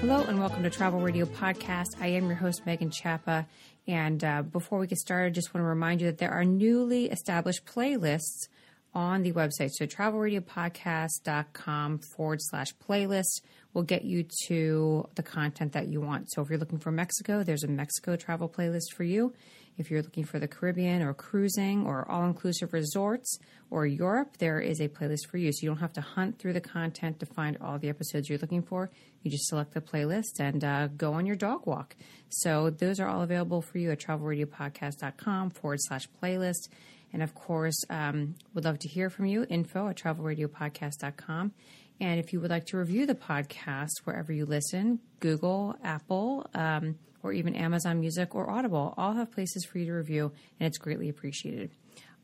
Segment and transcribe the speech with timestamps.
[0.00, 1.88] Hello and welcome to Travel Radio Podcast.
[2.00, 3.46] I am your host, Megan Chapa.
[3.86, 7.10] And uh, before we get started, just want to remind you that there are newly
[7.10, 8.48] established playlists
[8.94, 9.70] on the website.
[9.72, 13.42] So travelradiopodcast.com forward slash playlist
[13.74, 16.30] will get you to the content that you want.
[16.30, 19.34] So if you're looking for Mexico, there's a Mexico travel playlist for you.
[19.78, 23.38] If you're looking for the Caribbean or cruising or all inclusive resorts
[23.70, 25.52] or Europe, there is a playlist for you.
[25.52, 28.38] So you don't have to hunt through the content to find all the episodes you're
[28.38, 28.90] looking for.
[29.22, 31.94] You just select the playlist and uh, go on your dog walk.
[32.28, 36.68] So those are all available for you at travelradiopodcast.com forward slash playlist.
[37.12, 39.46] And of course, um, would love to hear from you.
[39.48, 41.52] Info at travelradiopodcast.com.
[42.00, 46.96] And if you would like to review the podcast wherever you listen, Google, Apple, um,
[47.22, 50.78] or even Amazon Music or Audible, all have places for you to review, and it's
[50.78, 51.70] greatly appreciated.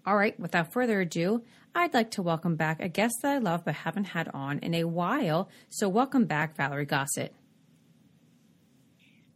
[0.06, 1.42] All right, without further ado,
[1.74, 4.74] I'd like to welcome back a guest that I love but haven't had on in
[4.74, 5.48] a while.
[5.70, 7.34] So, welcome back, Valerie Gossett.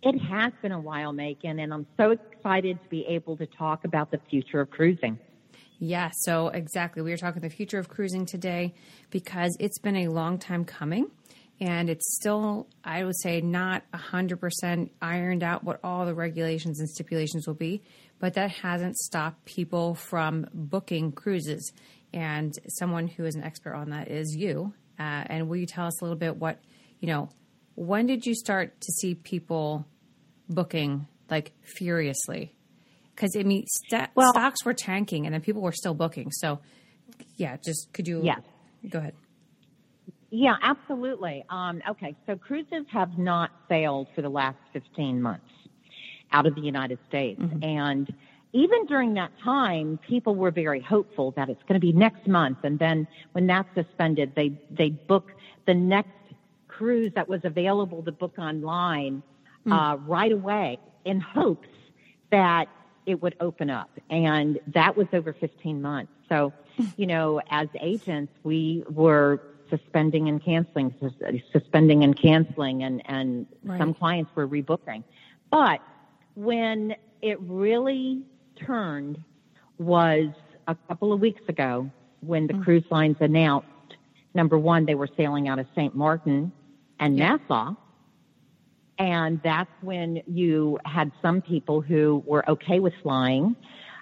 [0.03, 3.85] It has been a while, Megan, and I'm so excited to be able to talk
[3.85, 5.19] about the future of cruising.
[5.81, 7.03] Yeah, so exactly.
[7.03, 8.75] We are talking the future of cruising today
[9.11, 11.11] because it's been a long time coming
[11.61, 16.89] and it's still, I would say, not 100% ironed out what all the regulations and
[16.89, 17.83] stipulations will be,
[18.19, 21.73] but that hasn't stopped people from booking cruises.
[22.13, 24.73] And someone who is an expert on that is you.
[24.99, 26.59] Uh, and will you tell us a little bit what,
[27.01, 27.29] you know,
[27.75, 29.87] when did you start to see people
[30.49, 32.55] booking like furiously?
[33.19, 36.31] because I mean, st- well, stocks were tanking, and then people were still booking.
[36.31, 36.61] So,
[37.37, 38.23] yeah, just could you?
[38.23, 38.37] Yeah.
[38.89, 39.15] Go ahead.
[40.31, 41.45] Yeah, absolutely.
[41.49, 45.45] Um, okay, so cruises have not sailed for the last 15 months
[46.33, 47.65] out of the United States, mm-hmm.
[47.65, 48.13] and
[48.53, 52.59] even during that time, people were very hopeful that it's going to be next month,
[52.63, 55.33] and then when that's suspended, they they book
[55.67, 56.11] the next
[56.79, 59.23] cruise that was available to book online
[59.67, 59.73] mm.
[59.73, 61.69] uh, right away in hopes
[62.31, 62.69] that
[63.05, 63.91] it would open up.
[64.11, 66.13] And that was over 15 months.
[66.29, 66.53] So,
[66.97, 70.95] you know, as agents, we were suspending and canceling,
[71.53, 73.79] suspending and canceling, and, and right.
[73.79, 75.05] some clients were rebooking.
[75.51, 75.81] But
[76.35, 78.23] when it really
[78.57, 79.23] turned
[79.79, 80.29] was
[80.67, 81.91] a couple of weeks ago
[82.21, 82.63] when the mm-hmm.
[82.63, 83.69] cruise lines announced
[84.35, 85.95] number one, they were sailing out of St.
[85.95, 86.53] Martin
[86.99, 87.37] and yeah.
[87.37, 87.75] Nassau
[88.99, 93.55] and that's when you had some people who were okay with flying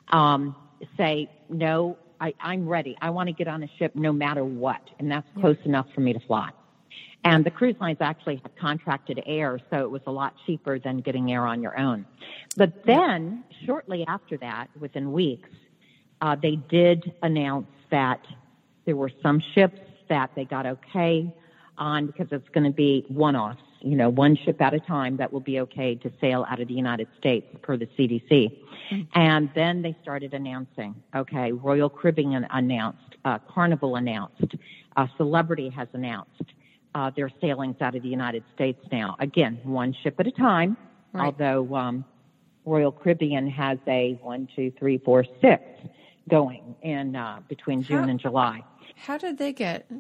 [0.09, 0.57] um,
[0.97, 2.97] say, no, I, I'm ready.
[3.01, 4.81] I want to get on a ship no matter what.
[4.99, 6.51] And that's close enough for me to fly.
[7.25, 11.01] And the cruise lines actually had contracted air, so it was a lot cheaper than
[11.01, 12.07] getting air on your own.
[12.57, 15.49] But then, shortly after that, within weeks,
[16.21, 18.21] uh, they did announce that
[18.85, 21.35] there were some ships that they got okay
[21.77, 25.33] on because it's going to be one-offs you know, one ship at a time that
[25.33, 28.31] will be okay to sail out of the United States per the CDC.
[28.31, 29.01] Mm-hmm.
[29.15, 34.55] And then they started announcing, okay, Royal Caribbean announced, uh, Carnival announced,
[34.97, 36.45] uh, Celebrity has announced
[36.95, 39.17] uh, their sailings out of the United States now.
[39.19, 40.77] Again, one ship at a time,
[41.13, 41.27] right.
[41.27, 42.05] although um,
[42.65, 45.63] Royal Caribbean has a one, two, three, four, six
[46.29, 48.65] going in uh, between June how, and July.
[48.97, 49.91] How did they get?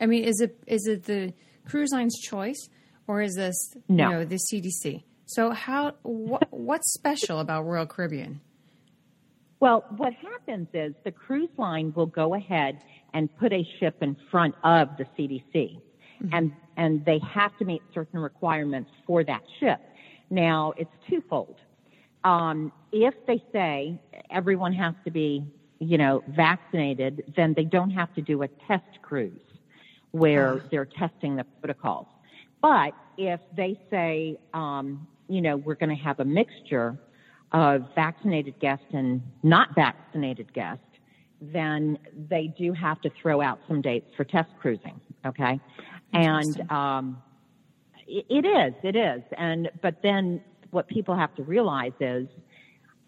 [0.00, 1.32] I mean, is it is it the
[1.66, 2.68] cruise line's choice?
[3.06, 3.56] Or is this
[3.88, 4.10] no.
[4.10, 5.02] you know the CDC?
[5.26, 8.40] So how wh- what's special about Royal Caribbean?
[9.60, 12.78] Well, what happens is the cruise line will go ahead
[13.14, 16.28] and put a ship in front of the CDC, mm-hmm.
[16.32, 19.80] and and they have to meet certain requirements for that ship.
[20.30, 21.56] Now it's twofold.
[22.24, 24.00] Um, if they say
[24.30, 25.44] everyone has to be,
[25.78, 29.38] you know, vaccinated, then they don't have to do a test cruise
[30.12, 30.68] where ah.
[30.70, 32.06] they're testing the protocols.
[32.64, 36.98] But if they say, um, you know, we're going to have a mixture
[37.52, 40.82] of vaccinated guests and not vaccinated guests,
[41.42, 41.98] then
[42.30, 44.98] they do have to throw out some dates for test cruising.
[45.26, 45.60] Okay,
[46.14, 47.22] and um,
[48.06, 50.40] it, it is, it is, and but then
[50.70, 52.26] what people have to realize is.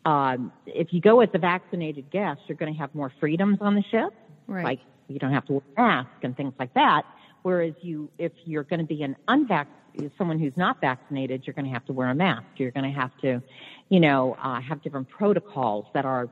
[0.04, 3.74] Um, if you go as a vaccinated guest, you're going to have more freedoms on
[3.74, 4.14] the ship.
[4.46, 4.64] Right.
[4.64, 4.78] Like
[5.08, 7.02] you don't have to wear a mask and things like that.
[7.46, 11.66] Whereas you, if you're going to be an unvaccinated, someone who's not vaccinated, you're going
[11.66, 12.42] to have to wear a mask.
[12.56, 13.40] You're going to have to,
[13.88, 16.28] you know, uh, have different protocols that are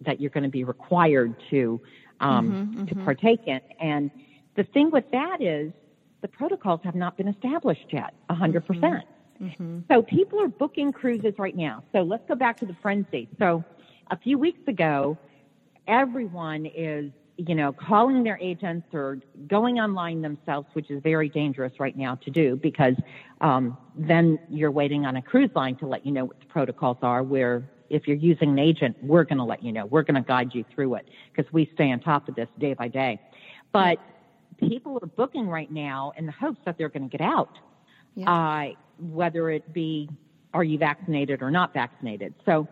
[0.00, 1.80] that you're going to be required to
[2.18, 3.04] um, mm-hmm, to mm-hmm.
[3.04, 3.60] partake in.
[3.80, 4.10] And
[4.56, 5.70] the thing with that is
[6.22, 8.64] the protocols have not been established yet, 100.
[8.64, 8.72] Mm-hmm.
[8.72, 9.04] percent
[9.40, 9.78] mm-hmm.
[9.88, 11.84] So people are booking cruises right now.
[11.92, 13.28] So let's go back to the frenzy.
[13.38, 13.62] So
[14.10, 15.18] a few weeks ago,
[15.86, 21.72] everyone is, you know, calling their agents or going online themselves, which is very dangerous
[21.78, 22.96] right now to do because
[23.40, 26.96] um, then you're waiting on a cruise line to let you know what the protocols
[27.00, 27.22] are.
[27.22, 29.86] Where if you're using an agent, we're going to let you know.
[29.86, 32.74] We're going to guide you through it because we stay on top of this day
[32.74, 33.20] by day.
[33.72, 33.98] But
[34.58, 37.56] people are booking right now in the hopes that they're going to get out,
[38.16, 38.32] yeah.
[38.32, 40.08] uh, whether it be
[40.52, 42.34] are you vaccinated or not vaccinated.
[42.44, 42.66] So,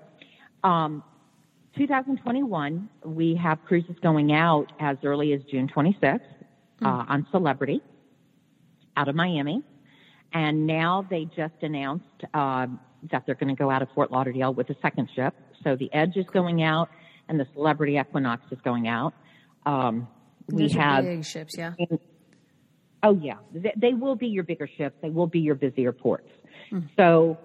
[0.64, 1.04] um,
[1.76, 6.20] 2021, we have cruises going out as early as June 26th mm.
[6.82, 7.82] uh, on Celebrity
[8.96, 9.62] out of Miami.
[10.32, 12.66] And now they just announced uh,
[13.10, 15.34] that they're going to go out of Fort Lauderdale with a second ship.
[15.62, 16.88] So the Edge is going out,
[17.28, 19.14] and the Celebrity Equinox is going out.
[19.64, 20.08] Um,
[20.48, 21.72] we have big ships, yeah.
[23.02, 24.94] oh yeah, they, they, will be your bigger ships.
[25.02, 26.28] They will be your busier ports.
[26.70, 26.88] Mm.
[26.96, 27.36] So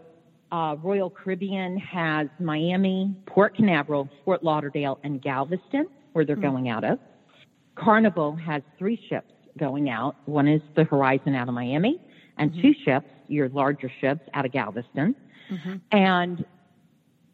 [0.51, 6.41] uh, Royal Caribbean has Miami, Port Canaveral, Fort Lauderdale, and Galveston, where they're mm.
[6.41, 6.99] going out of.
[7.75, 10.15] Carnival has three ships going out.
[10.25, 12.01] One is the Horizon out of Miami,
[12.37, 12.61] and mm-hmm.
[12.61, 15.15] two ships, your larger ships, out of Galveston.
[15.49, 15.75] Mm-hmm.
[15.91, 16.45] And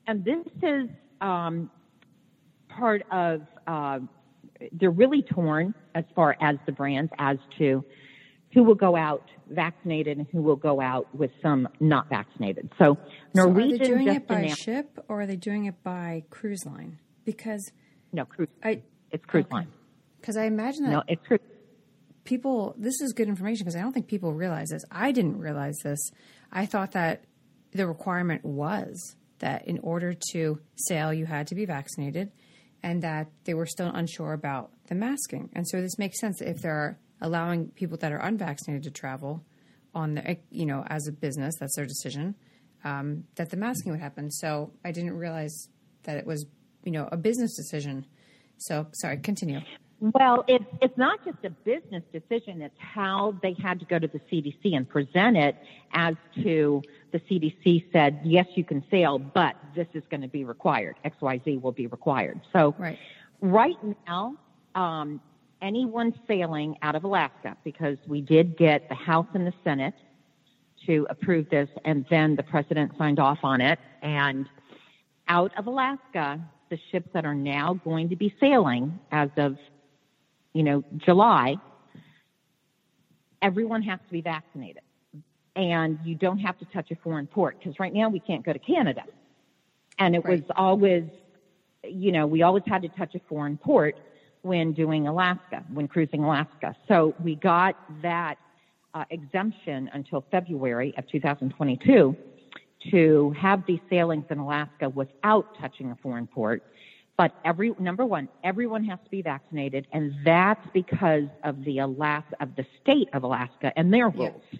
[0.05, 0.89] and this is
[1.21, 1.69] um,
[2.69, 3.41] part of.
[3.65, 3.99] Uh,
[4.71, 7.83] they're really torn as far as the brands as to
[8.57, 12.67] who will go out vaccinated and who will go out with some not vaccinated.
[12.79, 12.97] So
[13.35, 16.23] Norwegian so are they doing it by announced, ship or are they doing it by
[16.31, 16.97] cruise line?
[17.23, 17.71] Because
[18.11, 18.49] no cruise.
[18.63, 18.81] I,
[19.11, 19.53] it's cruise okay.
[19.53, 19.67] line.
[20.19, 21.39] Because I imagine that no, it's cruise.
[22.23, 22.73] people.
[22.79, 24.83] This is good information because I don't think people realize this.
[24.89, 25.99] I didn't realize this.
[26.51, 27.25] I thought that
[27.73, 32.31] the requirement was that in order to sail, you had to be vaccinated,
[32.81, 35.51] and that they were still unsure about the masking.
[35.53, 39.43] And so this makes sense if they're allowing people that are unvaccinated to travel
[39.93, 42.35] on the, you know, as a business, that's their decision,
[42.83, 44.29] um, that the masking would happen.
[44.31, 45.69] So I didn't realize
[46.03, 46.45] that it was,
[46.83, 48.05] you know, a business decision.
[48.57, 49.61] So sorry, continue.
[49.99, 52.61] Well, it's it's not just a business decision.
[52.61, 55.55] It's how they had to go to the CDC and present it
[55.91, 60.43] as to the CDC said, yes, you can sail, but this is going to be
[60.43, 60.97] required.
[61.03, 62.39] X, Y, Z will be required.
[62.53, 62.99] So right,
[63.41, 63.75] right
[64.07, 64.35] now,
[64.75, 65.19] um,
[65.61, 69.95] anyone sailing out of Alaska, because we did get the House and the Senate
[70.85, 73.79] to approve this, and then the president signed off on it.
[74.01, 74.47] And
[75.27, 76.39] out of Alaska,
[76.69, 79.57] the ships that are now going to be sailing as of
[80.57, 81.55] you know, July,
[83.43, 84.81] everyone has to be vaccinated.
[85.55, 88.53] And you don't have to touch a foreign port because right now we can't go
[88.53, 89.03] to Canada.
[89.99, 90.41] And it right.
[90.41, 91.03] was always,
[91.83, 93.97] you know, we always had to touch a foreign port
[94.41, 96.75] when doing Alaska, when cruising Alaska.
[96.87, 98.37] So we got that
[98.93, 102.15] uh, exemption until February of 2022
[102.91, 106.63] to have these sailings in Alaska without touching a foreign port.
[107.17, 112.35] But every number one, everyone has to be vaccinated, and that's because of the Alaska
[112.39, 114.41] of the state of Alaska and their rules.
[114.51, 114.59] Yeah.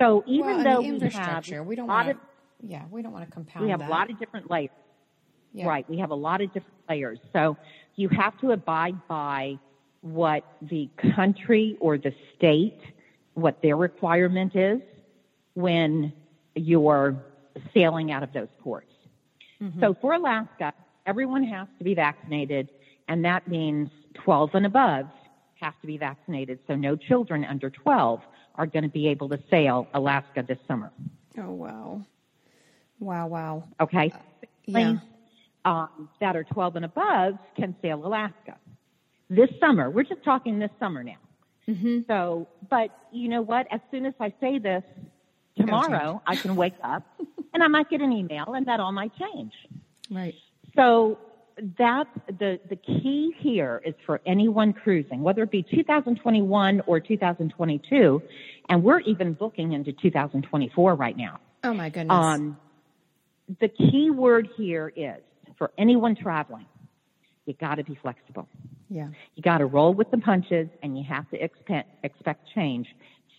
[0.00, 2.16] So even well, though we have we don't want to,
[2.62, 3.64] yeah, we don't want to compound.
[3.64, 3.88] We have that.
[3.88, 4.70] a lot of different layers.
[5.52, 5.66] Yeah.
[5.66, 7.18] Right, we have a lot of different layers.
[7.32, 7.56] So
[7.96, 9.58] you have to abide by
[10.02, 12.78] what the country or the state,
[13.34, 14.80] what their requirement is
[15.54, 16.12] when
[16.54, 17.16] you're
[17.74, 18.92] sailing out of those ports.
[19.60, 19.80] Mm-hmm.
[19.80, 20.72] So for Alaska,
[21.06, 22.68] everyone has to be vaccinated,
[23.08, 25.06] and that means 12 and above
[25.60, 26.58] have to be vaccinated.
[26.66, 28.20] So no children under 12
[28.56, 30.90] are going to be able to sail Alaska this summer.
[31.38, 32.02] Oh, wow.
[33.00, 33.64] Wow, wow.
[33.80, 34.12] Okay.
[34.14, 34.96] Uh, yeah.
[35.66, 38.56] Um, that are 12 and above can sail Alaska
[39.28, 39.90] this summer.
[39.90, 41.16] We're just talking this summer now.
[41.68, 42.00] Mm-hmm.
[42.06, 43.66] So, but you know what?
[43.72, 44.84] As soon as I say this
[45.56, 47.02] tomorrow, I can wake up
[47.54, 49.52] and I might get an email and that all might change.
[50.08, 50.34] Right.
[50.76, 51.18] So
[51.78, 52.06] that
[52.38, 58.22] the, the key here is for anyone cruising, whether it be 2021 or 2022,
[58.68, 61.40] and we're even booking into 2024 right now.
[61.64, 62.14] Oh my goodness.
[62.14, 62.56] Um,
[63.60, 65.22] the key word here is
[65.58, 66.66] for anyone traveling,
[67.46, 68.48] you got to be flexible.
[68.88, 69.08] Yeah.
[69.34, 72.86] You got to roll with the punches and you have to expect, expect change,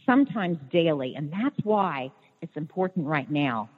[0.06, 1.16] sometimes daily.
[1.16, 3.70] And that's why it's important right now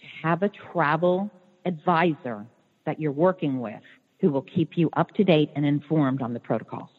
[0.00, 1.30] to have a travel
[1.64, 2.46] advisor
[2.86, 3.82] that you're working with
[4.20, 6.90] who will keep you up to date and informed on the protocols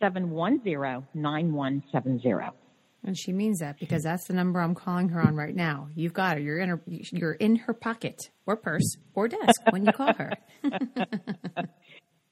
[0.00, 2.67] 710 9170.
[3.04, 5.88] And she means that because that's the number I'm calling her on right now.
[5.94, 6.42] You've got her.
[6.42, 6.80] You're in her.
[6.86, 10.32] You're in her pocket or purse or desk when you call her.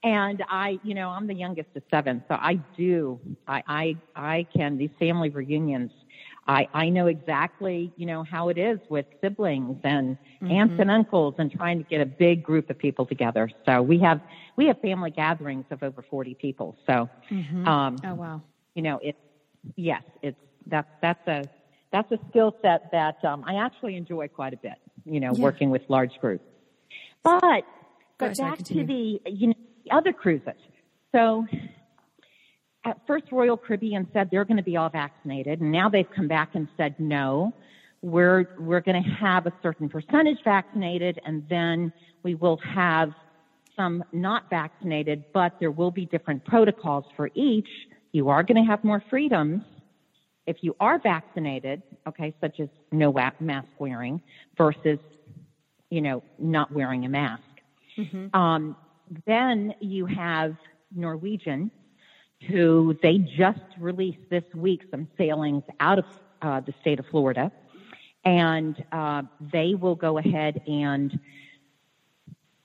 [0.03, 3.19] and I, you know, I'm the youngest of seven, so I do.
[3.47, 5.91] I, I, I can these family reunions.
[6.47, 10.51] I, I know exactly, you know, how it is with siblings and mm-hmm.
[10.51, 13.49] aunts and uncles and trying to get a big group of people together.
[13.65, 14.21] So we have
[14.55, 16.77] we have family gatherings of over 40 people.
[16.87, 17.67] So, mm-hmm.
[17.67, 18.41] um, oh wow,
[18.75, 19.17] you know, it's
[19.75, 20.37] yes, it's
[20.69, 21.43] that's that's a
[21.91, 24.75] that's a skill set that um, I actually enjoy quite a bit.
[25.05, 25.41] You know, yeah.
[25.41, 26.43] working with large groups.
[27.23, 27.63] But
[28.17, 29.53] but back to the you know
[29.85, 30.53] the other cruises.
[31.13, 31.45] So
[32.85, 36.27] at first, Royal Caribbean said they're going to be all vaccinated, and now they've come
[36.27, 37.53] back and said no.
[38.01, 41.91] We're we're going to have a certain percentage vaccinated, and then
[42.23, 43.11] we will have
[43.75, 47.69] some not vaccinated, but there will be different protocols for each.
[48.11, 49.63] You are going to have more freedoms
[50.47, 54.21] if you are vaccinated, okay, such as no mask wearing
[54.57, 54.97] versus,
[55.89, 57.43] you know, not wearing a mask.
[57.97, 58.35] Mm-hmm.
[58.35, 58.77] Um,
[59.25, 60.55] then you have
[60.95, 61.69] Norwegian,
[62.47, 66.05] who they just released this week some sailings out of
[66.41, 67.51] uh, the state of Florida,
[68.23, 71.19] and uh, they will go ahead and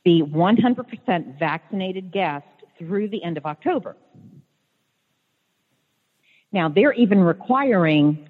[0.05, 2.49] be 100% vaccinated guests
[2.79, 3.97] through the end of October.
[6.53, 8.29] Now, they're even requiring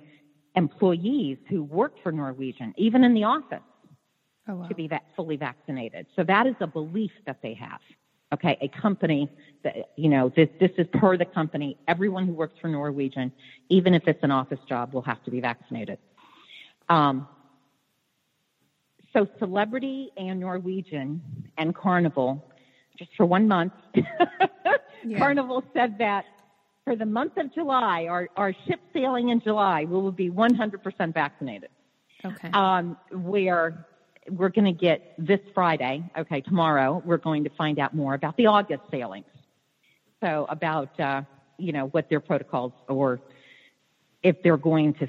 [0.55, 3.61] employees who work for Norwegian, even in the office,
[4.49, 4.69] oh, wow.
[4.69, 6.07] to be fully vaccinated.
[6.15, 7.81] So that is a belief that they have.
[8.33, 9.29] Okay, a company
[9.63, 11.77] that, you know, this, this is per the company.
[11.87, 13.31] Everyone who works for Norwegian,
[13.69, 15.99] even if it's an office job, will have to be vaccinated.
[16.89, 17.29] Um,
[19.13, 21.21] so Celebrity and Norwegian
[21.59, 22.43] and Carnival,
[22.99, 23.75] just for one month,
[25.05, 25.19] yeah.
[25.19, 26.25] Carnival said that
[26.85, 31.15] for the month of July, our, our ship sailing in July, we will be 100%
[31.15, 31.71] vaccinated.
[32.25, 32.51] Okay.
[32.53, 33.87] Um, where
[34.31, 38.37] we're going to get this Friday, okay, tomorrow, we're going to find out more about
[38.37, 39.27] the August sailings.
[40.21, 41.23] So about, uh,
[41.59, 43.21] you know, what their protocols or
[44.23, 45.09] if they're going to,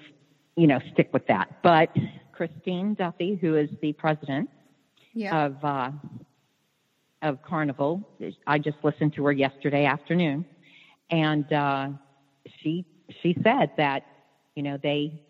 [0.55, 1.61] you know, stick with that.
[1.61, 1.89] But
[2.31, 4.49] Christine Duffy, who is the president
[5.13, 5.45] yeah.
[5.45, 5.91] of, uh,
[7.21, 8.07] of Carnival,
[8.47, 10.45] I just listened to her yesterday afternoon
[11.09, 11.89] and uh,
[12.59, 12.85] she
[13.21, 14.03] she said that
[14.55, 15.21] you know they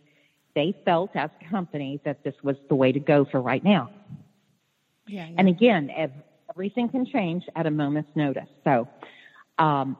[0.55, 3.89] they felt as a company that this was the way to go for right now.
[5.07, 5.35] Yeah, yeah.
[5.37, 5.91] And again,
[6.49, 8.47] everything can change at a moment's notice.
[8.63, 8.87] So
[9.57, 9.97] um,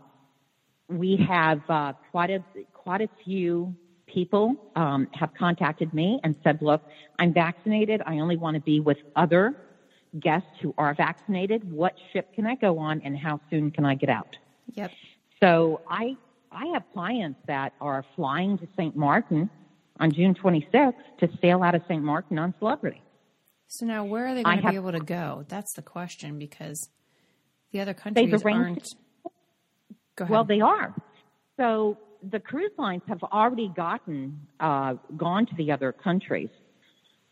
[0.88, 3.76] we have uh, quite a quite a few
[4.06, 6.82] people um, have contacted me and said, "Look,
[7.20, 8.02] I'm vaccinated.
[8.06, 9.56] I only want to be with other
[10.20, 11.70] guests who are vaccinated.
[11.70, 14.36] What ship can I go on, and how soon can I get out?"
[14.74, 14.92] Yep.
[15.44, 16.16] So I
[16.54, 18.96] I have clients that are flying to St.
[18.96, 19.50] Martin
[20.00, 22.02] on June 26th to sail out of St.
[22.02, 23.02] Martin on Celebrity.
[23.68, 25.46] So now, where are they going to be able to go?
[25.50, 26.90] That's the question because
[27.74, 28.96] the other countries aren't.
[30.16, 30.32] Go ahead.
[30.32, 30.96] Well, they are.
[31.58, 31.98] So
[32.32, 36.50] the cruise lines have already gotten uh, gone to the other countries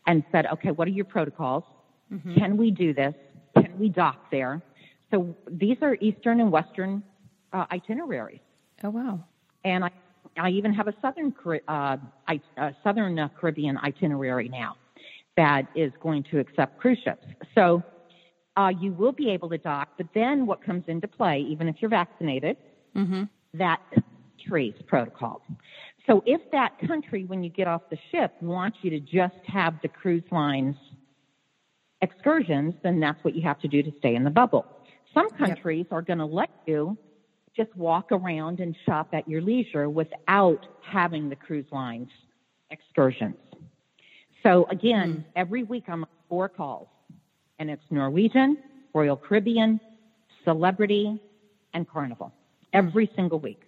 [0.06, 1.64] and said, okay, what are your protocols?
[2.12, 2.34] Mm-hmm.
[2.34, 3.14] Can we do this?
[3.54, 4.60] Can we dock there?
[5.10, 7.02] So these are Eastern and Western
[7.52, 8.40] uh, itineraries.
[8.84, 9.24] Oh wow!
[9.64, 9.90] And I,
[10.38, 11.34] I even have a southern
[11.68, 11.96] uh,
[12.28, 14.76] I, uh, southern uh, Caribbean itinerary now
[15.36, 17.26] that is going to accept cruise ships.
[17.54, 17.82] So
[18.56, 21.76] uh, you will be able to dock, but then what comes into play, even if
[21.80, 22.56] you're vaccinated,
[22.94, 23.24] mm-hmm.
[23.54, 23.80] that
[24.38, 25.42] country's protocol.
[26.06, 29.74] So if that country, when you get off the ship, wants you to just have
[29.82, 30.76] the cruise lines
[32.02, 34.66] excursions, then that's what you have to do to stay in the bubble.
[35.14, 35.92] Some countries yep.
[35.92, 36.98] are going to let you
[37.56, 42.08] just walk around and shop at your leisure without having the cruise lines
[42.70, 43.36] excursions.
[44.42, 45.24] So again, mm.
[45.36, 46.88] every week I'm on four calls
[47.58, 48.58] and it's Norwegian,
[48.94, 49.80] Royal Caribbean,
[50.44, 51.20] Celebrity,
[51.74, 52.32] and Carnival
[52.72, 53.62] every single week.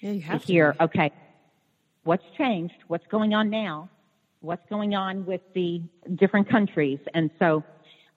[0.00, 1.10] Yeah, you have to hear, okay,
[2.04, 2.74] what's changed?
[2.88, 3.88] What's going on now?
[4.44, 5.82] what's going on with the
[6.16, 6.98] different countries.
[7.14, 7.64] And so,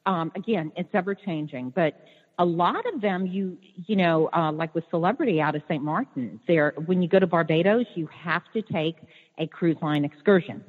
[0.05, 1.71] um, again, it's ever changing.
[1.71, 2.05] But
[2.39, 5.83] a lot of them, you you know, uh, like with Celebrity out of St.
[5.83, 8.97] Martin, there when you go to Barbados, you have to take
[9.37, 10.63] a cruise line excursion.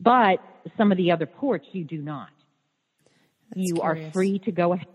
[0.00, 0.38] But
[0.76, 2.28] some of the other ports, you do not.
[3.50, 4.08] That's you curious.
[4.08, 4.86] are free to go ahead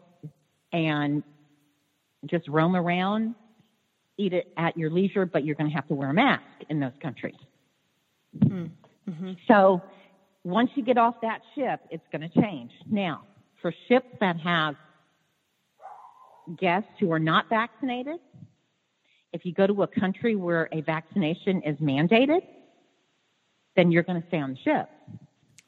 [0.72, 1.24] and
[2.26, 3.36] just roam around,
[4.18, 6.80] eat it at your leisure, but you're going to have to wear a mask in
[6.80, 7.36] those countries.
[9.48, 9.82] So
[10.44, 12.72] once you get off that ship, it's going to change.
[12.90, 13.24] Now,
[13.62, 14.76] for ships that have
[16.58, 18.20] guests who are not vaccinated,
[19.34, 22.42] if you go to a country where a vaccination is mandated,
[23.76, 24.90] then you're going to stay on the ship.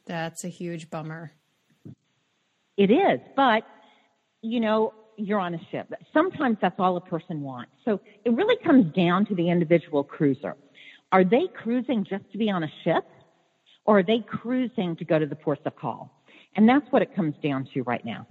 [0.05, 1.31] That's a huge bummer.
[2.75, 3.63] It is, but
[4.41, 5.93] you know, you're on a ship.
[6.11, 7.71] Sometimes that's all a person wants.
[7.85, 10.55] So it really comes down to the individual cruiser.
[11.11, 13.05] Are they cruising just to be on a ship
[13.85, 16.23] or are they cruising to go to the ports of call?
[16.55, 18.27] And that's what it comes down to right now.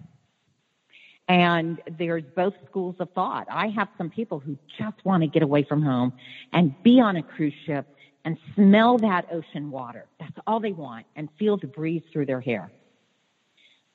[1.32, 3.46] And there's both schools of thought.
[3.50, 6.12] I have some people who just want to get away from home
[6.52, 7.86] and be on a cruise ship
[8.26, 10.04] and smell that ocean water.
[10.20, 12.70] That's all they want and feel the breeze through their hair.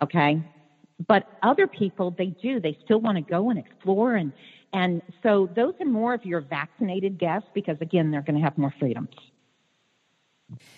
[0.02, 0.44] Okay.
[1.08, 2.60] But other people, they do.
[2.60, 4.16] They still want to go and explore.
[4.16, 4.34] And,
[4.74, 8.58] and so those are more of your vaccinated guests because again, they're going to have
[8.58, 9.14] more freedoms.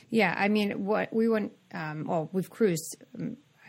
[0.09, 2.97] Yeah, I mean, what we went, um, well, we've cruised.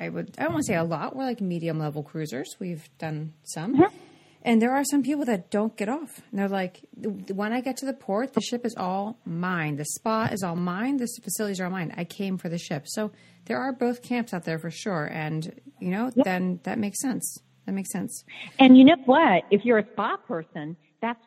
[0.01, 1.15] I would, I don't want to say a lot.
[1.15, 2.57] We're like medium level cruisers.
[2.59, 3.97] We've done some, Mm-hmm.
[4.43, 6.23] and there are some people that don't get off.
[6.31, 9.77] And they're like, when I get to the port, the ship is all mine.
[9.77, 10.97] The spa is all mine.
[10.97, 11.93] The facilities are all mine.
[11.97, 12.85] I came for the ship.
[12.87, 13.13] So
[13.45, 17.39] there are both camps out there for sure, and you know, then that makes sense.
[17.67, 18.25] That makes sense.
[18.59, 19.43] And you know what?
[19.51, 21.21] If you're a spa person, that's,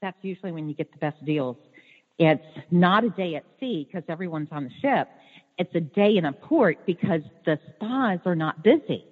[0.00, 1.56] that's usually when you get the best deals.
[2.18, 5.08] It's not a day at sea because everyone's on the ship.
[5.58, 9.04] It's a day in a port because the spas are not busy.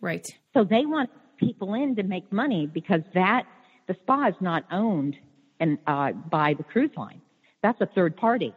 [0.00, 0.26] Right.
[0.54, 3.44] So they want people in to make money because that
[3.88, 5.16] the spa is not owned
[5.60, 7.20] and uh, by the cruise line.
[7.62, 8.54] That's a third party.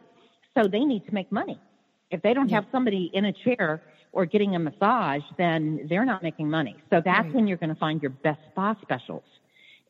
[0.56, 1.60] So they need to make money.
[2.10, 6.22] If they don't have somebody in a chair or getting a massage, then they're not
[6.22, 6.76] making money.
[6.90, 7.34] So that's Right.
[7.34, 9.24] when you're going to find your best spa specials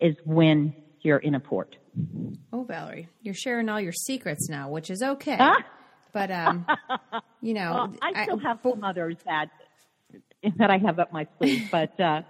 [0.01, 1.77] is when you're in a port.
[2.53, 5.37] Oh, Valerie, you're sharing all your secrets now, which is okay.
[5.39, 5.57] Ah.
[6.17, 6.67] But um,
[7.43, 9.51] you know, Well, I still have some others that
[10.59, 12.23] that I have up my sleeve, but uh,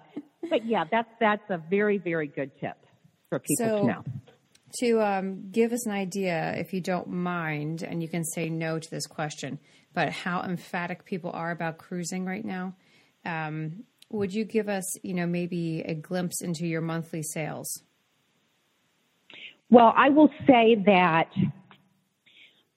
[0.51, 2.77] but yeah, that's that's a very very good tip
[3.29, 4.05] for people So- to know.
[4.81, 8.81] to um, give us an idea, if you don't mind, and you can say no
[8.81, 9.61] to this question,
[9.95, 12.75] but how emphatic people are about cruising right now.
[13.25, 17.69] Um, would you give us, you know, maybe a glimpse into your monthly sales?
[19.71, 21.29] Well, I will say that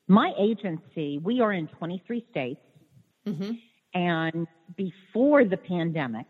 [0.10, 2.60] my agency, we are in 23 states,
[3.94, 6.26] and before the pandemic,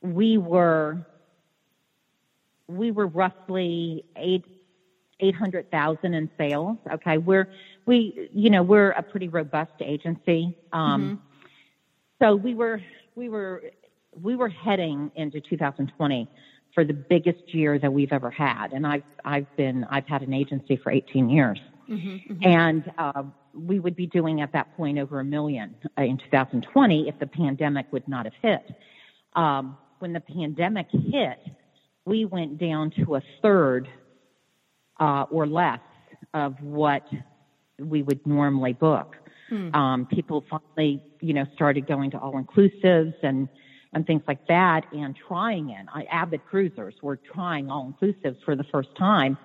[0.00, 1.04] we were
[2.68, 4.44] we were roughly eight
[5.20, 6.78] eight hundred thousand in sales.
[6.92, 7.48] Okay, we're
[7.86, 10.56] we you know we're a pretty robust agency.
[10.72, 11.22] Um,
[12.20, 12.80] So we were
[13.16, 13.64] we were
[14.22, 16.28] we were heading into 2020
[16.74, 20.32] for the biggest year that we've ever had, and I've I've been I've had an
[20.32, 21.60] agency for 18 years,
[22.42, 23.22] and uh,
[23.54, 27.26] we would be doing at that point over a million uh, in 2020 if the
[27.26, 28.74] pandemic would not have hit.
[29.34, 31.38] Um, when the pandemic hit,
[32.04, 33.88] we went down to a third
[35.00, 35.80] uh, or less
[36.32, 37.06] of what
[37.78, 39.16] we would normally book.
[39.74, 43.48] Um, people finally, you know, started going to all inclusives and
[43.92, 45.86] and things like that, and trying it.
[45.94, 49.38] I, avid cruisers were trying all inclusives for the first time,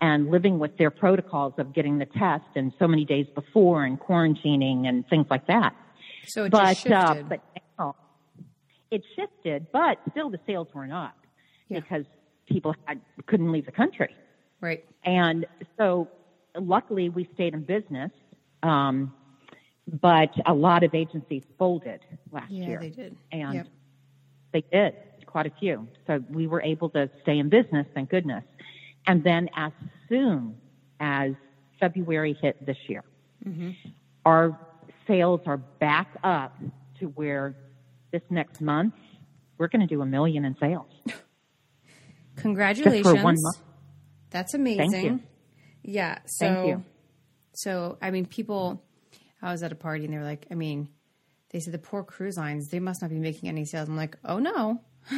[0.00, 3.98] and living with their protocols of getting the test and so many days before and
[3.98, 5.74] quarantining and things like that.
[6.26, 7.28] So it but just uh, shifted.
[7.28, 7.40] but
[7.78, 7.94] now
[8.90, 11.16] it shifted, but still the sales weren't up
[11.68, 11.80] Yeah.
[11.80, 12.04] because
[12.48, 14.14] people had, couldn't leave the country.
[14.60, 14.84] right.
[15.04, 15.46] And
[15.78, 16.08] so
[16.58, 18.10] luckily we stayed in business.
[18.62, 19.14] Um,
[20.00, 22.00] but a lot of agencies folded
[22.32, 22.78] last Yeah, year.
[22.80, 23.16] they did.
[23.30, 23.66] And Yep.
[24.52, 24.94] they did
[25.26, 25.86] quite a few.
[26.06, 28.42] So we were able to stay in business, thank goodness.
[29.06, 29.72] And then as
[30.08, 30.56] soon
[31.00, 31.32] as
[31.80, 33.04] February hit this year,
[33.46, 33.70] Mm-hmm.
[34.24, 34.58] our
[35.06, 36.56] sales are back up
[36.98, 37.54] to where
[38.10, 38.94] this next month
[39.58, 40.88] we're going to do a million in sales.
[42.36, 43.04] Congratulations.
[43.04, 43.58] Just for one month.
[44.30, 45.04] That's amazing.
[45.04, 45.20] you.
[45.82, 46.18] Yeah.
[46.26, 46.84] So, Thank you.
[47.52, 48.82] So, I mean, people,
[49.40, 50.88] I was at a party and they were like, I mean,
[51.50, 53.88] they said the poor cruise lines, they must not be making any sales.
[53.88, 54.80] I'm like, oh no,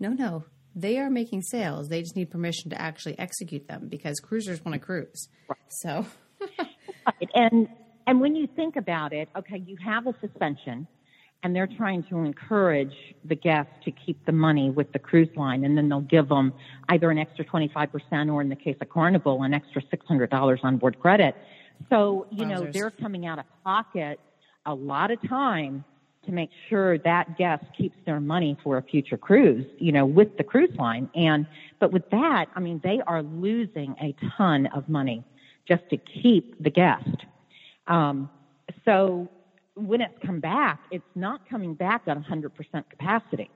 [0.00, 0.44] no, no.
[0.74, 1.88] They are making sales.
[1.88, 5.28] They just need permission to actually execute them because cruisers want to cruise.
[5.48, 5.58] Right.
[5.68, 6.06] So,
[7.06, 7.28] Right.
[7.34, 7.68] And
[8.06, 10.86] and when you think about it, okay, you have a suspension
[11.42, 15.64] and they're trying to encourage the guests to keep the money with the cruise line
[15.64, 16.52] and then they'll give them
[16.88, 20.98] either an extra 25% or in the case of Carnival, an extra $600 on board
[21.00, 21.36] credit.
[21.90, 24.20] So, you know, they're coming out of pocket
[24.66, 25.84] a lot of time
[26.26, 30.36] to make sure that guest keeps their money for a future cruise, you know, with
[30.36, 31.10] the cruise line.
[31.14, 31.46] And,
[31.80, 35.24] but with that, I mean, they are losing a ton of money
[35.66, 37.24] just to keep the guest.
[37.86, 38.30] Um,
[38.84, 39.28] so
[39.74, 42.50] when it's come back, it's not coming back at 100%
[42.90, 43.50] capacity.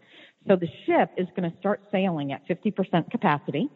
[0.48, 3.68] So the ship is going to start sailing at 50% capacity.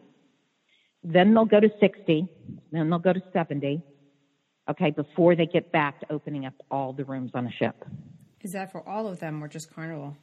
[1.03, 2.27] Then they'll go to 60.
[2.71, 3.81] Then they'll go to 70.
[4.69, 7.83] Okay, before they get back to opening up all the rooms on a ship.
[8.43, 10.15] Is that for all of them or just Carnival?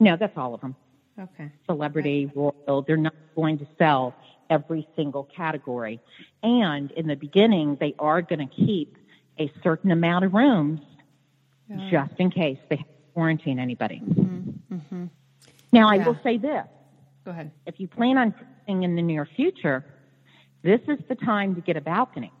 [0.00, 0.74] No, that's all of them.
[1.18, 1.50] Okay.
[1.66, 4.14] Celebrity, royal, they're not going to sell
[4.50, 6.00] every single category.
[6.42, 8.96] And in the beginning, they are going to keep
[9.38, 10.80] a certain amount of rooms
[11.68, 11.88] Yeah.
[11.90, 14.00] just in case they have to quarantine anybody.
[14.04, 15.04] Mm-hmm, mm-hmm.
[15.72, 16.64] Now, I will say this.
[17.24, 17.50] Go ahead.
[17.66, 19.84] If you plan on cruising in the near future,
[20.62, 22.32] this is the time to get a balcony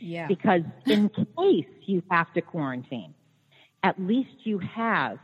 [0.00, 0.26] Yeah.
[0.26, 3.14] because in case you have to quarantine,
[3.88, 5.18] at least you have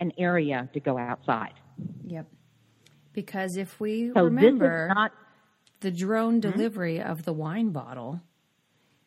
[0.00, 1.54] an area to go outside.
[2.06, 2.26] Yep.
[3.12, 5.12] Because if we So remember not
[5.80, 8.20] the drone delivery of the wine bottle,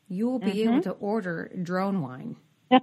[0.07, 2.37] you will be able to order drone wine.
[2.71, 2.79] I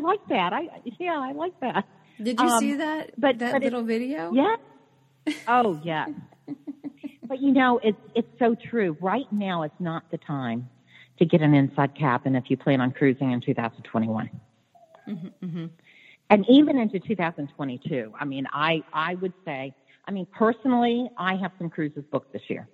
[0.00, 0.52] like that.
[0.52, 1.84] I yeah, I like that.
[2.20, 4.32] Did you Um, see that but- that but it- little video?
[4.32, 4.56] Yeah.
[5.46, 6.06] Oh yeah.
[7.28, 8.96] but you know, it's it's so true.
[9.00, 10.68] Right now it's not the time
[11.20, 14.30] to get an inside cabin if you plan on cruising in 2021.
[15.08, 15.66] Mm-hmm, mm-hmm.
[16.30, 18.12] And even into 2022.
[18.18, 19.74] I mean, I I would say,
[20.06, 22.68] I mean, personally, I have some cruises booked this year.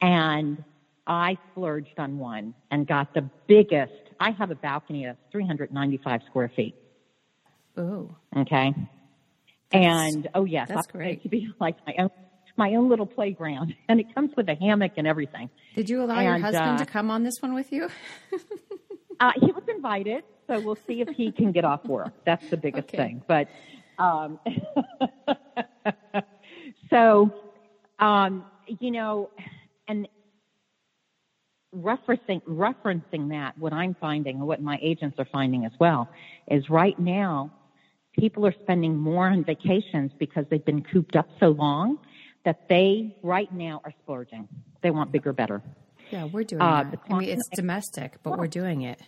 [0.00, 0.62] And
[1.06, 3.92] I splurged on one and got the biggest.
[4.20, 6.76] I have a balcony that's 395 square feet.
[7.76, 8.74] Oh, Okay.
[9.70, 11.22] And oh yes, that's I great.
[11.24, 12.10] to be like my own
[12.58, 15.48] my own little playground, and it comes with a hammock and everything.
[15.74, 17.88] did you allow your husband uh, to come on this one with you?
[19.20, 22.12] Uh, he was invited, so we'll see if he can get off work.
[22.24, 22.96] That's the biggest Okay.
[22.98, 23.22] thing.
[23.26, 23.48] But
[23.98, 24.38] um,
[26.88, 27.32] so
[27.98, 28.46] um,
[28.80, 29.30] you know,
[29.88, 30.06] and
[31.74, 36.08] referencing referencing that, what I'm finding and what my agents are finding as well
[36.48, 37.50] is right now
[38.18, 41.96] people are spending more on vacations because they've been cooped up so long
[42.48, 44.48] that they right now are splurging.
[44.80, 45.60] They want bigger, better.
[46.10, 46.98] Yeah, we're doing Uh, that.
[47.10, 48.98] I mean, it's domestic, but we're doing it.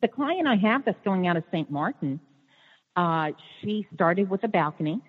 [0.00, 1.70] The client I have that's going out of St.
[1.70, 2.18] Martin,
[2.96, 5.02] uh, she started with a balcony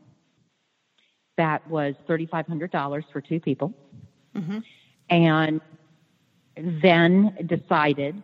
[1.37, 3.73] that was $3,500 for two people.
[5.09, 5.61] And
[6.57, 8.21] then decided,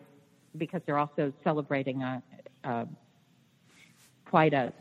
[0.57, 2.21] because they're also celebrating a,
[2.65, 2.87] a
[4.25, 4.73] quite a,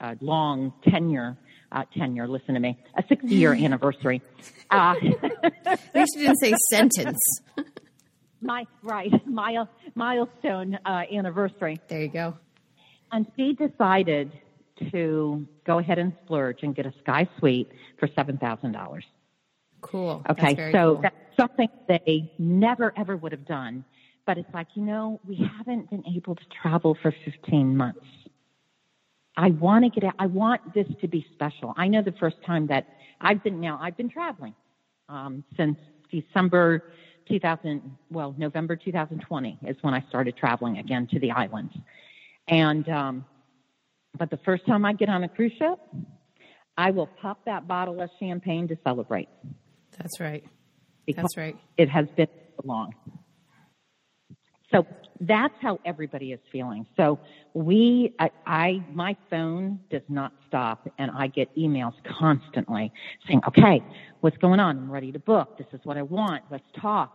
[0.00, 1.38] a long tenure,
[1.72, 4.22] uh, tenure, listen to me, a 60 year anniversary.
[4.70, 4.94] Uh,
[5.66, 7.18] At least you didn't say sentence.
[8.40, 11.80] my, right, mile, milestone, uh, anniversary.
[11.88, 12.36] There you go.
[13.12, 14.32] And she decided
[14.92, 19.04] to go ahead and splurge and get a sky suite for seven thousand dollars.
[19.82, 20.24] Cool.
[20.30, 21.02] Okay, That's so cool.
[21.02, 23.84] that's something they never ever would have done.
[24.26, 28.06] But it's like you know we haven't been able to travel for fifteen months.
[29.36, 30.14] I want to get out.
[30.18, 31.74] I want this to be special.
[31.76, 32.86] I know the first time that
[33.20, 34.54] I've been now I've been traveling
[35.08, 35.78] um, since
[36.10, 36.92] December
[37.28, 37.96] 2000.
[38.10, 41.72] Well, November 2020 is when I started traveling again to the islands.
[42.48, 43.24] And um,
[44.18, 45.78] but the first time I get on a cruise ship,
[46.76, 49.28] I will pop that bottle of champagne to celebrate
[49.96, 50.44] That's right.
[51.16, 51.56] That's right.
[51.76, 52.94] it has been so long.
[54.70, 54.86] So
[55.20, 56.86] that's how everybody is feeling.
[56.96, 57.18] So
[57.54, 62.92] we, I, I, my phone does not stop and I get emails constantly
[63.26, 63.82] saying, okay,
[64.20, 64.78] what's going on?
[64.78, 65.58] I'm ready to book.
[65.58, 66.44] This is what I want.
[66.50, 67.14] Let's talk.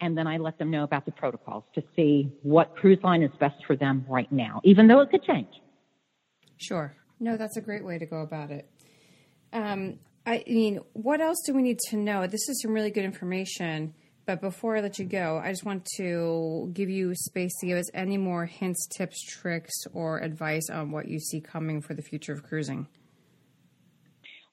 [0.00, 3.30] And then I let them know about the protocols to see what cruise line is
[3.40, 5.48] best for them right now, even though it could change.
[6.58, 6.94] Sure.
[7.18, 8.68] No, that's a great way to go about it.
[9.52, 12.26] Um, I mean, what else do we need to know?
[12.26, 13.94] This is some really good information.
[14.26, 17.78] But before I let you go, I just want to give you space to give
[17.78, 22.02] us any more hints, tips, tricks, or advice on what you see coming for the
[22.02, 22.88] future of cruising.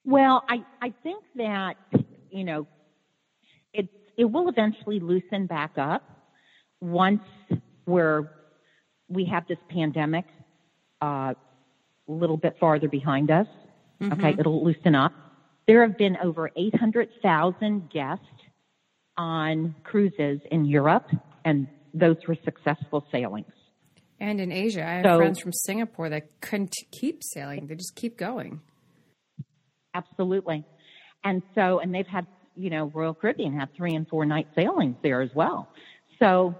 [0.05, 1.77] Well, I, I think that,
[2.29, 2.67] you know,
[3.73, 6.03] it, it will eventually loosen back up
[6.79, 7.23] once
[7.87, 8.29] we're,
[9.07, 10.25] we have this pandemic
[11.01, 11.33] uh,
[12.07, 13.47] a little bit farther behind us.
[14.03, 15.13] Okay, it'll loosen up.
[15.65, 18.25] There have been over 800,000 guests
[19.17, 21.07] on cruises in Europe,
[21.45, 23.51] and those were successful sailings.
[24.19, 27.95] And in Asia, I have So- friends from Singapore that couldn't keep sailing; they just
[27.95, 28.61] keep going.
[29.93, 30.63] Absolutely.
[31.23, 34.95] And so, and they've had, you know, Royal Caribbean had three and four night sailings
[35.03, 35.69] there as well.
[36.19, 36.55] So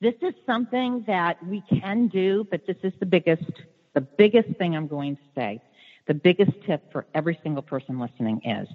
[0.00, 3.50] this is something that we can do, but this is the biggest,
[3.94, 5.60] the biggest thing I'm going to say.
[6.06, 8.68] The biggest tip for every single person listening is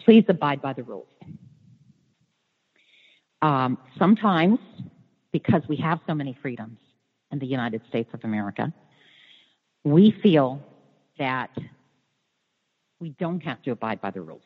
[0.00, 1.08] please abide by the rules.
[3.46, 4.58] Um, sometimes,
[5.30, 6.78] because we have so many freedoms
[7.30, 8.72] in the United States of America,
[9.84, 10.60] we feel
[11.18, 11.50] that
[12.98, 14.42] we don't have to abide by the rules.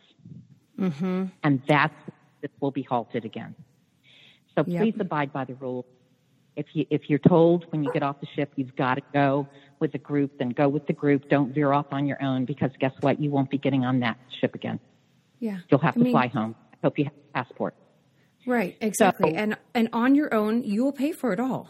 [0.78, 1.26] Mm-hmm.
[1.44, 1.94] And that's
[2.42, 3.54] this will be halted again.
[4.54, 4.80] So Yep.
[4.82, 5.86] please abide by the rules.
[6.56, 9.48] If you if you're told when you get off the ship you've got to go
[9.78, 11.20] with a group, then go with the group.
[11.30, 13.18] Don't veer off on your own because guess what?
[13.18, 14.78] You won't be getting on that ship again.
[15.38, 16.54] Yeah, You'll have I to mean, fly home.
[16.74, 17.74] I hope you have a passport.
[18.46, 19.30] Right, exactly.
[19.32, 21.68] So- and and on your own, you will pay for it all.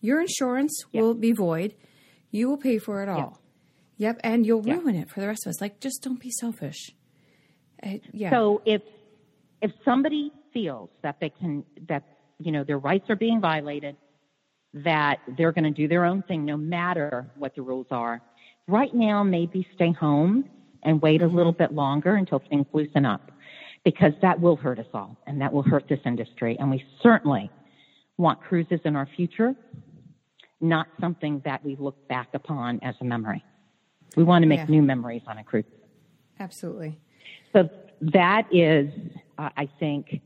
[0.00, 1.02] Your insurance Yeah.
[1.02, 1.74] will be void.
[2.30, 3.40] You will pay for it all.
[3.98, 4.74] Yep, and you'll Yeah.
[4.78, 5.60] ruin it for the rest of us.
[5.60, 6.90] Like, just don't be selfish.
[7.82, 8.30] Uh, yeah.
[8.30, 8.82] So if
[9.60, 12.02] if somebody feels that they can that
[12.38, 13.96] you know their rights are being violated,
[14.74, 18.22] that they're going to do their own thing no matter what the rules are,
[18.68, 20.48] right now maybe stay home
[20.84, 23.30] and wait a little bit longer until things loosen up,
[23.84, 27.50] because that will hurt us all and that will hurt this industry, and we certainly
[28.18, 29.54] want cruises in our future,
[30.60, 33.44] not something that we look back upon as a memory.
[34.16, 34.66] We want to make Yeah.
[34.68, 35.64] new memories on a cruise.
[36.38, 36.98] absolutely.
[37.52, 37.68] So
[38.00, 38.92] that is,
[39.38, 40.20] uh, I think,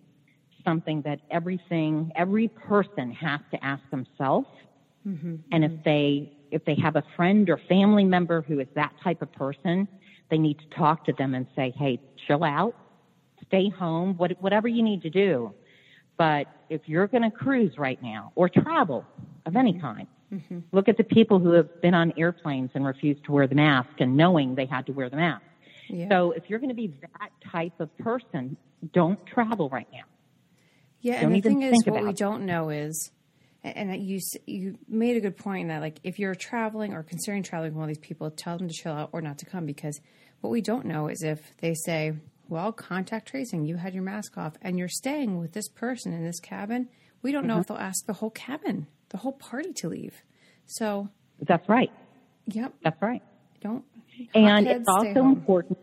[0.65, 4.49] something that everything, every person has to ask themselves.
[5.53, 9.23] And if they, if they have a friend or family member who is that type
[9.23, 9.87] of person,
[10.31, 12.75] they need to talk to them and say, "Hey, chill out,
[13.49, 15.55] stay home, what, whatever you need to do."
[16.17, 19.05] But if you're going to cruise right now or travel
[19.45, 19.81] of any mm-hmm.
[19.81, 20.59] kind, mm-hmm.
[20.73, 23.91] look at the people who have been on airplanes and refused to wear the mask
[23.99, 25.43] and knowing they had to wear the mask.
[25.89, 26.09] Yeah.
[26.09, 28.57] So if you're going to be that type of person,
[28.93, 30.05] don't travel right now.
[31.01, 32.17] Yeah, Don't and the thing is, what we it.
[32.17, 33.13] don't know is,
[33.63, 37.43] and that you you made a good point that like if you're traveling or considering
[37.43, 39.67] traveling with one of these people, tell them to chill out or not to come
[39.67, 40.01] because
[40.41, 42.15] what we don't know is if they say,
[42.49, 46.23] "Well, contact tracing, you had your mask off, and you're staying with this person in
[46.25, 46.89] this cabin,"
[47.23, 47.49] we don't Mm-hmm.
[47.49, 50.23] know if they'll ask the whole cabin, the whole party to leave.
[50.67, 51.09] So,
[51.47, 51.91] That's right.
[52.47, 53.23] yep, That's right.
[53.61, 53.85] don't.
[54.35, 55.33] And it's also home.
[55.33, 55.79] important.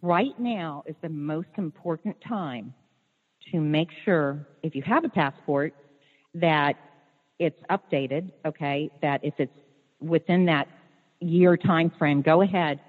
[0.00, 2.74] Right now is the most important time
[3.52, 5.74] to make sure if you have a passport
[6.34, 6.76] that
[7.38, 9.56] it's updated, okay, that if it's
[10.00, 10.68] within that
[11.20, 12.80] year time frame, go ahead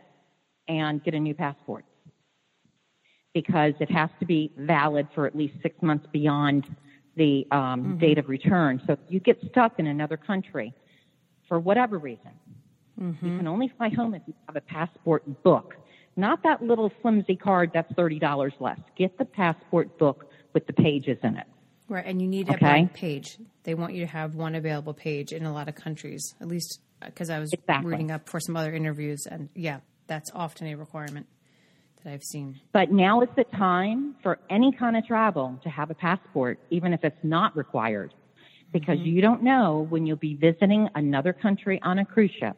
[0.68, 1.86] and get a new passport.
[3.34, 6.66] Because it has to be valid for at least six months beyond
[7.16, 7.98] the um, mm-hmm.
[7.98, 8.82] date of return.
[8.86, 10.74] So if you get stuck in another country
[11.48, 12.32] for whatever reason,
[12.98, 13.38] you mm-hmm.
[13.40, 15.76] can only fly home if you have a passport book.
[16.16, 18.80] Not that little flimsy card that's $30 less.
[18.96, 21.48] Get the passport book with the pages in it.
[21.90, 22.66] Right, and you need a Okay.
[22.66, 23.38] blank page.
[23.64, 26.80] They want you to have one available page in a lot of countries, at least
[27.02, 27.92] uh, because I was Exactly.
[27.92, 31.28] reading up for some other interviews, and yeah, that's often a requirement
[32.04, 32.60] that I've seen.
[32.72, 36.94] But now is the time for any kind of travel to have a passport, even
[36.94, 38.14] if it's not required.
[38.72, 39.08] Because mm-hmm.
[39.08, 42.58] you don't know when you'll be visiting another country on a cruise ship.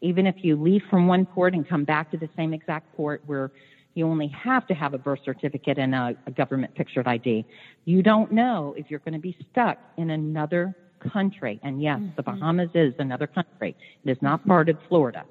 [0.00, 3.22] Even if you leave from one port and come back to the same exact port
[3.26, 3.50] where
[3.94, 7.44] you only have to have a birth certificate and a, a government pictured ID,
[7.84, 10.76] you don't know if you're going to be stuck in another
[11.12, 11.58] country.
[11.64, 12.38] And yes, the mm-hmm.
[12.38, 13.76] Bahamas is another country.
[14.04, 14.50] It is not mm-hmm.
[14.50, 15.24] part of Florida.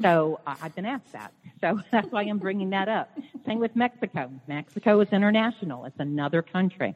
[0.00, 1.32] So uh, I've been asked that.
[1.60, 3.10] So that's why I'm bringing that up.
[3.46, 4.30] Same with Mexico.
[4.46, 5.84] Mexico is international.
[5.86, 6.94] It's another country.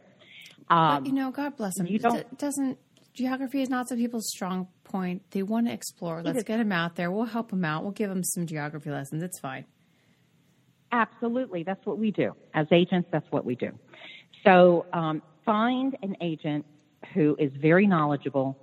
[0.70, 1.86] Um, But you know, God bless them.
[1.86, 2.78] you don't- It doesn't
[3.14, 5.22] geography is not some people's strong point.
[5.32, 6.22] They want to explore.
[6.22, 7.10] Let's get them out there.
[7.10, 7.82] We'll help them out.
[7.82, 9.22] We'll give them some geography lessons.
[9.22, 9.66] It's fine.
[10.90, 11.62] Absolutely.
[11.62, 12.34] That's what we do.
[12.54, 13.70] As agents, that's what we do.
[14.44, 16.64] So um, find an agent
[17.14, 18.58] who is very knowledgeable,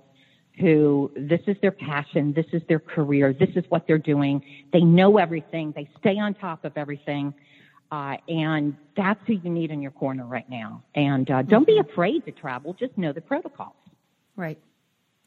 [0.60, 4.42] who this is their passion, this is their career, this is what they're doing.
[4.72, 7.34] They know everything, they stay on top of everything.
[7.90, 10.84] Uh, and that's who you need in your corner right now.
[10.94, 13.74] And uh, don't be afraid to travel, just know the protocols.
[14.36, 14.58] Right.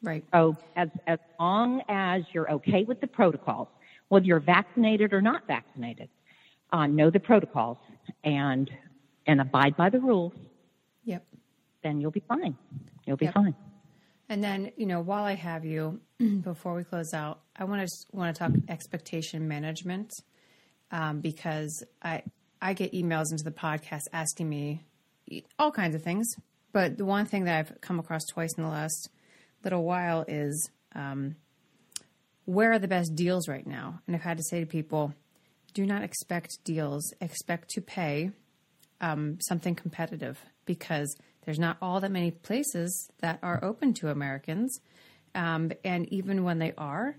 [0.02, 0.24] Right.
[0.34, 3.70] So as as long as you're okay with the protocols,
[4.10, 6.10] whether you're vaccinated or not vaccinated,
[6.72, 7.78] uh, know the protocols
[8.24, 8.70] and
[9.28, 10.34] and abide by the rules,
[11.06, 11.26] Yep.
[11.84, 12.56] then you'll be fine.
[13.06, 13.34] You'll be Yep.
[13.34, 13.56] fine.
[14.34, 16.02] And then, you know, while I have you,
[16.42, 20.12] before we close out, I want to want to talk expectation management
[20.90, 22.24] um, because I
[22.60, 24.86] I get emails into the podcast asking me
[25.60, 26.26] all kinds of things.
[26.72, 29.08] But the one thing that I've come across twice in the last
[29.64, 31.36] little while is um,
[32.46, 34.02] where are the best deals right now?
[34.08, 35.14] And I've had to say to people,
[35.76, 37.14] do not expect deals.
[37.22, 38.32] Expect to pay
[39.00, 41.16] um, something competitive because
[41.46, 44.80] there's not all that many places that are open to Americans,
[45.36, 47.18] um, and even when they are,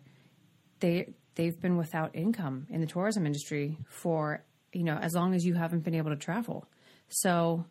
[0.80, 5.44] they they've been without income in the tourism industry for you know as long as
[5.44, 6.66] you haven't been able to travel.
[7.08, 7.66] So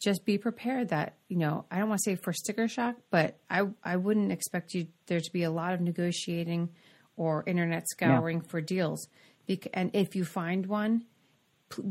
[0.00, 3.38] just be prepared that you know I don't want to say for sticker shock, but
[3.50, 6.70] I I wouldn't expect you there to be a lot of negotiating
[7.16, 8.48] or internet scouring yeah.
[8.48, 9.08] for deals.
[9.74, 11.04] And if you find one,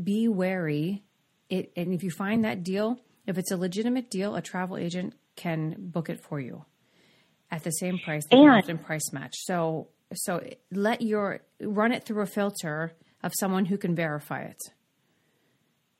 [0.02, 1.04] be wary.
[1.50, 5.14] It, and if you find that deal, if it's a legitimate deal, a travel agent
[5.36, 6.64] can book it for you
[7.50, 9.34] at the same price and often price match.
[9.36, 14.56] So so let your run it through a filter of someone who can verify it.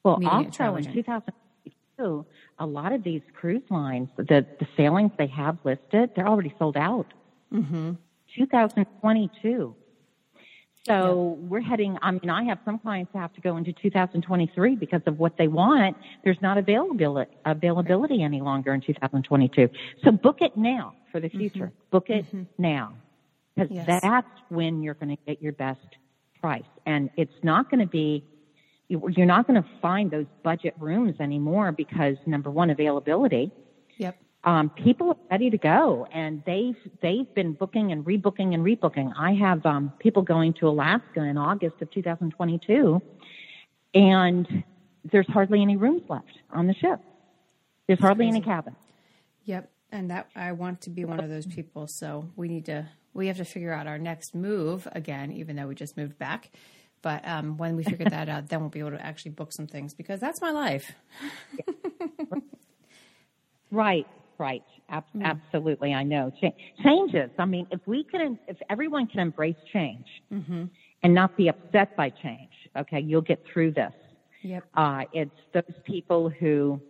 [0.03, 2.25] Well, also in 2022,
[2.59, 6.79] a lot of these cruise lines, the the sailings they have listed, they're already sold
[6.79, 7.13] out.
[7.53, 7.93] Mm-hmm.
[8.37, 9.75] 2022.
[10.89, 11.49] So yeah.
[11.49, 15.03] we're heading, I mean, I have some clients that have to go into 2023 because
[15.07, 15.97] of what they want.
[16.25, 19.69] There's not availability, availability any longer in 2022.
[20.05, 21.67] So book it now for the future.
[21.67, 21.91] Mm-hmm.
[21.91, 22.43] Book it mm-hmm.
[22.59, 22.95] now
[23.55, 24.01] because yes.
[24.03, 25.81] that's when you're going to get your best
[26.41, 26.63] price.
[26.87, 28.25] And it's not going to be,
[28.89, 33.53] you're not going to find those budget rooms anymore because number one, availability.
[33.99, 38.65] Yep um, people are ready to go, and they've they've been booking and rebooking and
[38.65, 39.13] rebooking.
[39.19, 43.03] I have um, people going to Alaska in August of 2022,
[43.95, 44.65] and
[45.11, 47.01] there's hardly any rooms left on the ship.
[47.87, 48.77] There's hardly any cabins.
[49.45, 51.89] Yep, and that I want to be one of those people.
[51.89, 55.67] So we need to we have to figure out our next move again, even though
[55.67, 56.51] we just moved back.
[57.03, 59.67] But um, when we figure that out, then we'll be able to actually book some
[59.67, 60.93] things because that's my life.
[63.71, 64.07] right.
[64.39, 64.63] Right.
[64.89, 65.25] Ab- mm.
[65.25, 65.93] Absolutely.
[65.93, 66.31] I know.
[66.31, 67.31] Ch- changes.
[67.39, 70.65] I mean, if we can, if everyone can embrace change mm-hmm.
[71.03, 73.93] and not be upset by change, okay, you'll get through this.
[74.43, 74.65] Yep.
[74.75, 76.81] Uh, it's those people who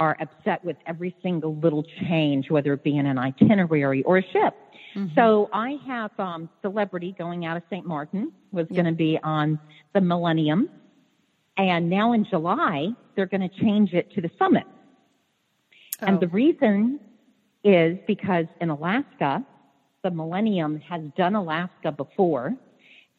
[0.00, 4.22] are upset with every single little change, whether it be in an itinerary or a
[4.22, 4.54] ship.
[4.94, 5.14] Mm-hmm.
[5.14, 7.86] So I have um, celebrity going out of St.
[7.86, 8.82] Martin was yep.
[8.82, 9.58] going to be on
[9.92, 10.68] the Millennium,
[11.56, 14.64] and now in July they're going to change it to the Summit.
[16.02, 16.06] Oh.
[16.06, 17.00] And the reason
[17.62, 19.44] is because in Alaska,
[20.02, 22.54] the Millennium has done Alaska before,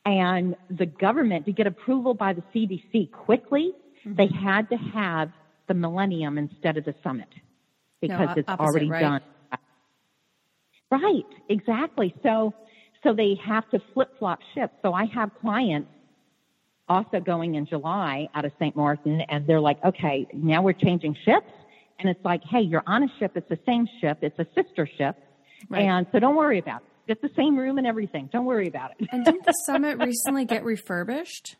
[0.05, 3.73] and the government, to get approval by the CDC quickly,
[4.05, 4.15] mm-hmm.
[4.15, 5.31] they had to have
[5.67, 7.27] the Millennium instead of the Summit
[8.01, 9.01] because no, it's opposite, already right?
[9.01, 9.21] done.
[10.91, 12.13] Right, exactly.
[12.21, 12.53] So,
[13.03, 14.73] so they have to flip flop ships.
[14.83, 15.89] So I have clients
[16.87, 18.75] also going in July out of St.
[18.75, 21.49] Martin, and they're like, okay, now we're changing ships.
[21.99, 23.33] And it's like, hey, you're on a ship.
[23.35, 24.19] It's the same ship.
[24.21, 25.17] It's a sister ship.
[25.69, 25.83] Right.
[25.83, 27.11] And so don't worry about it.
[27.11, 28.29] It's the same room and everything.
[28.31, 29.07] Don't worry about it.
[29.11, 31.55] and didn't the summit recently get refurbished?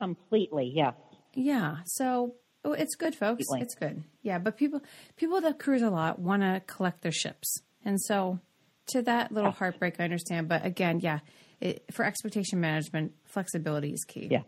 [0.00, 0.94] Completely, yes.
[1.34, 1.78] Yeah.
[1.84, 3.44] So oh, it's good, folks.
[3.46, 3.60] Completely.
[3.62, 4.04] It's good.
[4.22, 4.38] Yeah.
[4.38, 4.82] But people,
[5.16, 7.60] people that cruise a lot want to collect their ships.
[7.84, 8.40] And so
[8.88, 10.48] to that little heartbreak, I understand.
[10.48, 11.20] But again, yeah,
[11.60, 14.28] it, for expectation management, flexibility is key.
[14.30, 14.42] Yeah.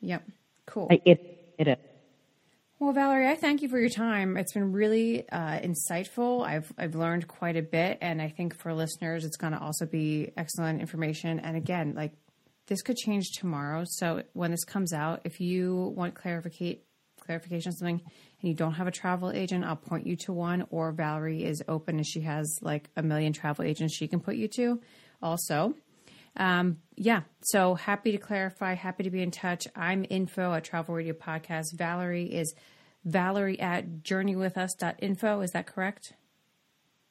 [0.00, 0.28] Yep.
[0.66, 0.88] Cool.
[0.90, 1.02] It,
[1.58, 1.76] it is.
[2.80, 4.38] Well, Valerie, I thank you for your time.
[4.38, 6.46] It's been really uh, insightful.
[6.46, 9.84] I've I've learned quite a bit, and I think for listeners, it's going to also
[9.84, 11.40] be excellent information.
[11.40, 12.14] And again, like
[12.68, 13.84] this could change tomorrow.
[13.86, 16.80] So when this comes out, if you want clarification
[17.26, 18.00] on something
[18.40, 20.66] and you don't have a travel agent, I'll point you to one.
[20.70, 24.36] Or Valerie is open and she has like a million travel agents she can put
[24.36, 24.80] you to.
[25.22, 25.74] Also,
[26.36, 29.66] um, yeah, so happy to clarify, happy to be in touch.
[29.74, 31.76] I'm info at Travel Radio Podcast.
[31.76, 32.54] Valerie is
[33.04, 35.40] Valerie at journeywithus.info.
[35.40, 36.12] Is that correct?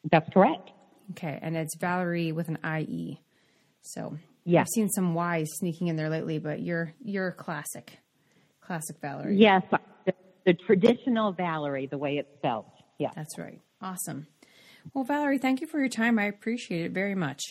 [0.09, 0.71] That's correct.
[1.11, 3.19] Okay, and it's Valerie with an IE.
[3.81, 4.61] So yeah.
[4.61, 7.99] I've seen some Y's sneaking in there lately, but you're you're classic,
[8.61, 9.37] classic Valerie.
[9.37, 9.63] Yes,
[10.05, 10.13] the,
[10.45, 12.65] the traditional Valerie, the way it's spelled.
[12.97, 13.59] Yeah, that's right.
[13.81, 14.27] Awesome.
[14.93, 16.19] Well, Valerie, thank you for your time.
[16.19, 17.41] I appreciate it very much.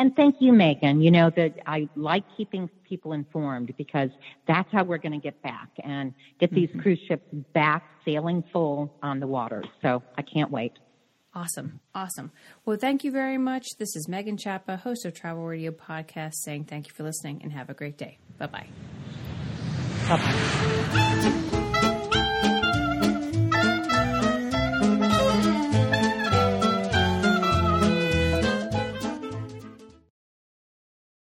[0.00, 1.02] And thank you, Megan.
[1.02, 4.08] You know that I like keeping people informed because
[4.48, 6.80] that's how we're going to get back and get these mm-hmm.
[6.80, 9.66] cruise ships back sailing full on the waters.
[9.82, 10.72] So I can't wait.
[11.34, 11.80] Awesome.
[11.94, 12.32] Awesome.
[12.64, 13.66] Well, thank you very much.
[13.78, 17.52] This is Megan Chapa, host of Travel Radio Podcast, saying thank you for listening and
[17.52, 18.16] have a great day.
[18.38, 18.68] Bye bye.
[20.08, 21.50] Bye bye.